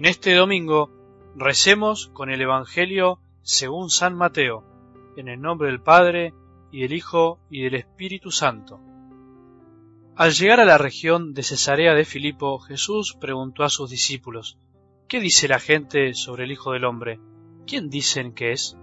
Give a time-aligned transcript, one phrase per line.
[0.00, 0.90] En este domingo
[1.36, 4.64] recemos con el Evangelio según San Mateo,
[5.18, 6.32] en el nombre del Padre,
[6.72, 8.80] y del Hijo, y del Espíritu Santo.
[10.16, 14.56] Al llegar a la región de Cesarea de Filipo, Jesús preguntó a sus discípulos,
[15.06, 17.20] ¿Qué dice la gente sobre el Hijo del Hombre?
[17.66, 18.78] ¿Quién dicen que es?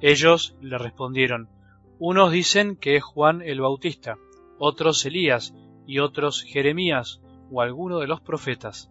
[0.00, 1.50] Ellos le respondieron,
[1.98, 4.16] unos dicen que es Juan el Bautista,
[4.58, 5.52] otros Elías,
[5.86, 7.20] y otros Jeremías,
[7.50, 8.90] o alguno de los profetas.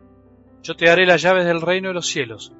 [0.63, 2.53] Yo te daré las llaves del reino de los cielos.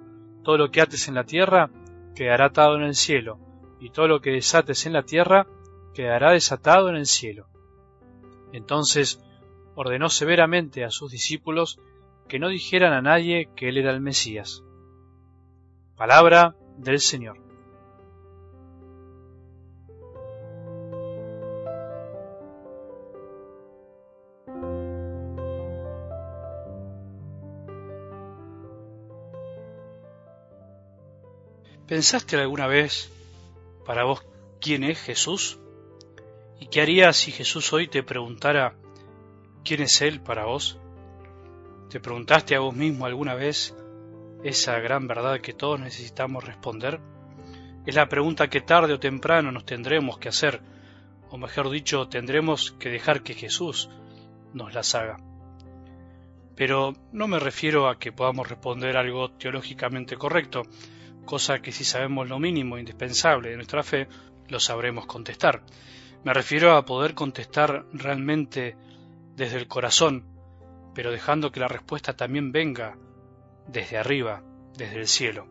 [0.43, 1.69] Todo lo que ates en la tierra
[2.15, 3.39] quedará atado en el cielo,
[3.79, 5.47] y todo lo que desates en la tierra
[5.93, 7.47] quedará desatado en el cielo.
[8.53, 9.23] Entonces
[9.75, 11.79] ordenó severamente a sus discípulos
[12.27, 14.63] que no dijeran a nadie que él era el Mesías.
[15.95, 17.50] Palabra del Señor.
[31.91, 33.11] ¿Pensaste alguna vez
[33.85, 34.25] para vos
[34.61, 35.59] quién es Jesús?
[36.57, 38.75] ¿Y qué harías si Jesús hoy te preguntara
[39.65, 40.79] quién es Él para vos?
[41.89, 43.75] ¿Te preguntaste a vos mismo alguna vez
[44.41, 47.01] esa gran verdad que todos necesitamos responder?
[47.85, 50.61] Es la pregunta que tarde o temprano nos tendremos que hacer,
[51.29, 53.89] o mejor dicho, tendremos que dejar que Jesús
[54.53, 55.17] nos las haga.
[56.55, 60.63] Pero no me refiero a que podamos responder algo teológicamente correcto,
[61.25, 64.07] cosa que si sabemos lo mínimo indispensable de nuestra fe,
[64.47, 65.63] lo sabremos contestar.
[66.23, 68.75] Me refiero a poder contestar realmente
[69.35, 70.25] desde el corazón,
[70.93, 72.97] pero dejando que la respuesta también venga
[73.67, 74.43] desde arriba,
[74.77, 75.47] desde el cielo.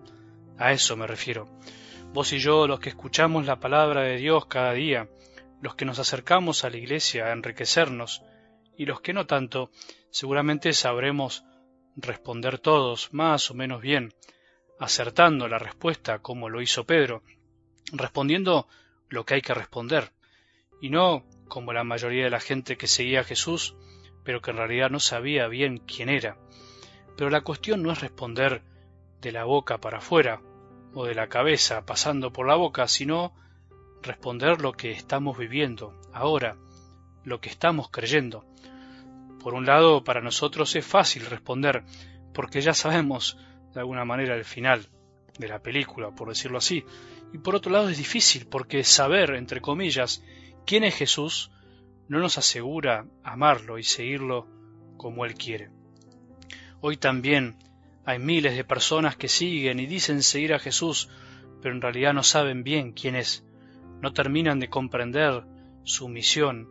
[0.59, 1.49] A eso me refiero.
[2.13, 5.09] Vos y yo, los que escuchamos la palabra de Dios cada día,
[5.61, 8.23] los que nos acercamos a la iglesia a enriquecernos,
[8.77, 9.71] y los que no tanto,
[10.11, 11.45] seguramente sabremos
[11.97, 14.13] responder todos más o menos bien,
[14.81, 17.23] acertando la respuesta como lo hizo Pedro,
[17.93, 18.67] respondiendo
[19.11, 20.13] lo que hay que responder,
[20.81, 23.77] y no como la mayoría de la gente que seguía a Jesús,
[24.25, 26.39] pero que en realidad no sabía bien quién era.
[27.17, 28.63] Pero la cuestión no es responder
[29.21, 30.41] de la boca para afuera,
[30.95, 33.35] o de la cabeza pasando por la boca, sino
[34.03, 36.57] responder lo que estamos viviendo ahora,
[37.23, 38.47] lo que estamos creyendo.
[39.41, 41.85] Por un lado, para nosotros es fácil responder,
[42.33, 43.37] porque ya sabemos
[43.75, 44.89] de alguna manera el final
[45.39, 46.85] de la película, por decirlo así.
[47.33, 50.23] Y por otro lado es difícil porque saber, entre comillas,
[50.67, 51.51] quién es Jesús
[52.09, 54.47] no nos asegura amarlo y seguirlo
[54.97, 55.71] como Él quiere.
[56.81, 57.57] Hoy también
[58.05, 61.09] hay miles de personas que siguen y dicen seguir a Jesús,
[61.63, 63.45] pero en realidad no saben bien quién es,
[64.01, 65.45] no terminan de comprender
[65.85, 66.69] su misión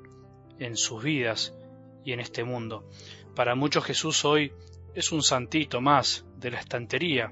[0.59, 1.55] en sus vidas
[2.03, 2.89] y en este mundo.
[3.35, 4.51] Para muchos Jesús hoy
[4.95, 7.31] es un santito más de la estantería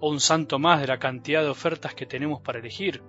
[0.00, 3.02] o un santo más de la cantidad de ofertas que tenemos para elegir.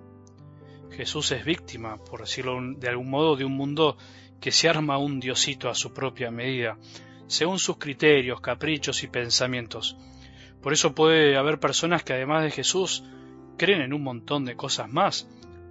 [0.90, 3.96] Jesús es víctima, por decirlo de algún modo, de un mundo
[4.40, 6.78] que se arma un diosito a su propia medida,
[7.26, 9.96] según sus criterios, caprichos y pensamientos.
[10.62, 13.04] Por eso puede haber personas que además de Jesús
[13.56, 15.28] creen en un montón de cosas más,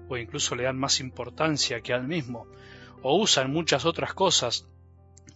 [0.07, 2.47] o incluso le dan más importancia que al mismo,
[3.01, 4.67] o usan muchas otras cosas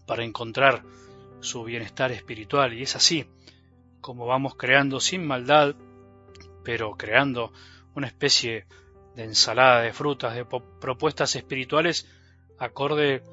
[0.06, 0.84] para encontrar
[1.44, 2.74] su bienestar espiritual.
[2.74, 3.28] Y es así
[4.02, 5.76] como vamos creando sin maldad,
[6.64, 7.54] pero creando
[7.96, 8.66] una especie
[9.16, 12.08] de ensalada de frutas, de propuestas espirituales
[12.58, 13.24] acorde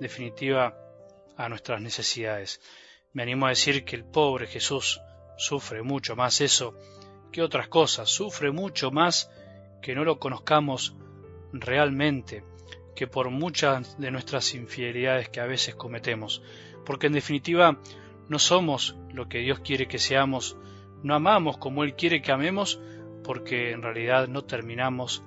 [0.00, 0.76] definitiva
[1.36, 2.60] a nuestras necesidades.
[3.12, 5.00] Me animo a decir que el pobre Jesús
[5.36, 6.74] sufre mucho más eso
[7.32, 9.30] que otras cosas, sufre mucho más
[9.80, 10.96] que no lo conozcamos
[11.52, 12.44] realmente,
[12.94, 16.42] que por muchas de nuestras infidelidades que a veces cometemos
[16.88, 17.78] porque en definitiva
[18.30, 20.56] no somos lo que Dios quiere que seamos,
[21.02, 22.80] no amamos como Él quiere que amemos,
[23.22, 25.22] porque en realidad no terminamos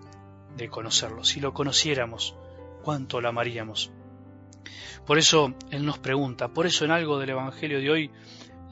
[0.58, 1.24] de conocerlo.
[1.24, 2.36] Si lo conociéramos,
[2.81, 3.92] cuánto lo amaríamos.
[5.06, 8.12] Por eso Él nos pregunta, por eso en algo del Evangelio de hoy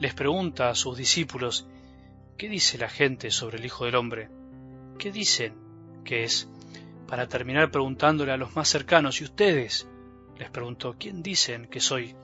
[0.00, 1.68] les pregunta a sus discípulos,
[2.36, 4.30] ¿qué dice la gente sobre el Hijo del Hombre?
[4.98, 5.54] ¿Qué dicen
[6.04, 6.48] que es?
[7.06, 9.88] Para terminar preguntándole a los más cercanos, ¿y ustedes?
[10.40, 12.16] Les preguntó, ¿quién dicen que soy?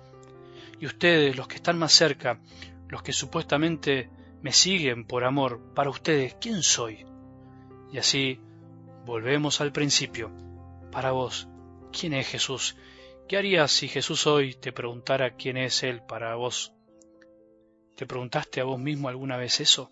[0.79, 2.41] Y ustedes, los que están más cerca,
[2.89, 4.11] los que supuestamente
[4.43, 7.05] me siguen por amor, para ustedes, ¿quién soy?
[7.93, 8.41] Y así
[9.05, 10.31] volvemos al principio.
[10.93, 11.49] Para vos,
[11.93, 12.77] ¿quién es Jesús?
[13.29, 16.73] ¿Qué harías si Jesús hoy te preguntara quién es Él para vos?
[17.97, 19.91] ¿Te preguntaste a vos mismo alguna vez eso?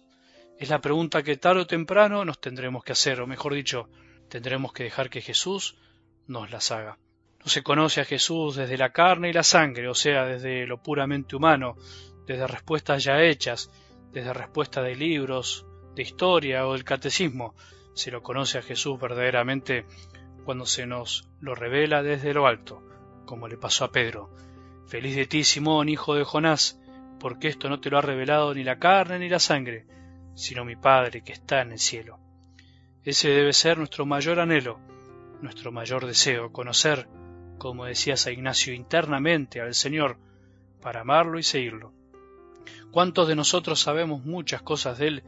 [0.58, 3.88] Es la pregunta que tarde o temprano nos tendremos que hacer, o mejor dicho,
[4.28, 5.76] tendremos que dejar que Jesús
[6.26, 6.98] nos las haga.
[7.44, 10.82] No se conoce a Jesús desde la carne y la sangre, o sea, desde lo
[10.82, 11.76] puramente humano,
[12.26, 13.70] desde respuestas ya hechas,
[14.12, 17.54] desde respuestas de libros, de historia o del catecismo.
[17.92, 19.84] Se lo conoce a Jesús verdaderamente
[20.46, 22.82] cuando se nos lo revela desde lo alto,
[23.26, 24.30] como le pasó a Pedro.
[24.86, 26.80] Feliz de ti, Simón, hijo de Jonás,
[27.20, 29.86] porque esto no te lo ha revelado ni la carne ni la sangre,
[30.34, 32.18] sino mi Padre que está en el cielo.
[33.02, 34.80] Ese debe ser nuestro mayor anhelo,
[35.42, 37.06] nuestro mayor deseo, conocer,
[37.58, 40.18] como decía San Ignacio, internamente al Señor,
[40.80, 41.92] para amarlo y seguirlo.
[42.90, 45.22] ¿Cuántos de nosotros sabemos muchas cosas de Él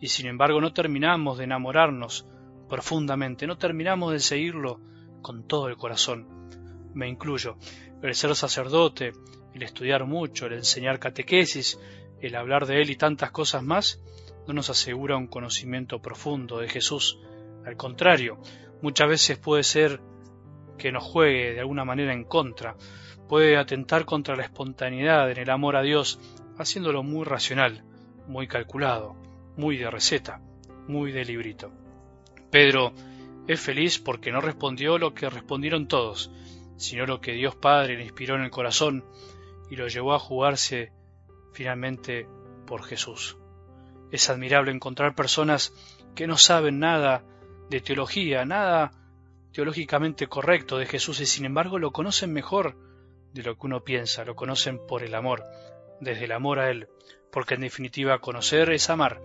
[0.00, 2.26] y sin embargo no terminamos de enamorarnos
[2.68, 4.80] profundamente, no terminamos de seguirlo
[5.22, 6.28] con todo el corazón?
[6.94, 7.56] Me incluyo.
[8.02, 9.12] El ser sacerdote,
[9.54, 11.78] el estudiar mucho, el enseñar catequesis,
[12.20, 14.00] el hablar de Él y tantas cosas más,
[14.46, 17.18] no nos asegura un conocimiento profundo de Jesús.
[17.66, 18.38] Al contrario,
[18.80, 20.00] muchas veces puede ser
[20.78, 22.76] que nos juegue de alguna manera en contra,
[23.28, 26.18] puede atentar contra la espontaneidad en el amor a Dios,
[26.56, 27.84] haciéndolo muy racional,
[28.26, 29.14] muy calculado,
[29.56, 30.40] muy de receta,
[30.86, 31.70] muy de librito.
[32.50, 32.94] Pedro
[33.46, 36.30] es feliz porque no respondió lo que respondieron todos,
[36.76, 39.04] sino lo que Dios Padre le inspiró en el corazón
[39.70, 40.92] y lo llevó a jugarse
[41.52, 42.26] finalmente
[42.66, 43.36] por Jesús.
[44.10, 45.74] Es admirable encontrar personas
[46.14, 47.24] que no saben nada
[47.68, 48.92] de teología, nada
[49.52, 52.76] teológicamente correcto de Jesús y sin embargo lo conocen mejor
[53.32, 55.44] de lo que uno piensa, lo conocen por el amor,
[56.00, 56.88] desde el amor a Él,
[57.30, 59.20] porque en definitiva conocer es amar,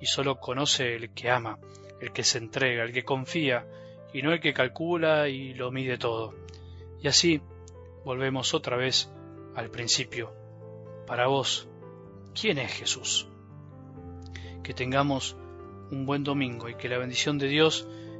[0.00, 1.58] y solo conoce el que ama,
[2.00, 3.66] el que se entrega, el que confía,
[4.12, 6.34] y no el que calcula y lo mide todo.
[7.00, 7.40] Y así
[8.04, 9.10] volvemos otra vez
[9.54, 10.32] al principio.
[11.06, 11.68] Para vos,
[12.38, 13.28] ¿quién es Jesús?
[14.62, 15.36] Que tengamos
[15.90, 17.88] un buen domingo y que la bendición de Dios,